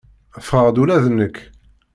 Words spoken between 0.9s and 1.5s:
d nekk.